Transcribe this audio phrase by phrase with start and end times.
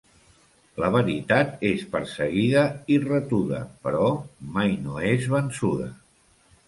[0.83, 2.63] La veritat és perseguida
[2.95, 4.09] i retuda, però
[4.57, 5.93] mai no és vençuda.